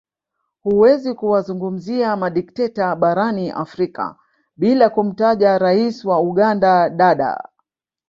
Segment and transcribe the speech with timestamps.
[0.63, 4.15] Huwezi kuwazungumzia madikteta barani afrika
[4.57, 7.49] bila kumtaja Rais wa Uganda Dada